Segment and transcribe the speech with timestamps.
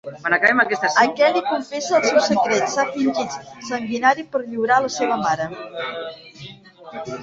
[1.03, 3.39] Aquest li confessa el seu secret: s'ha fingit
[3.71, 5.51] sanguinari per lliurar la seva mare.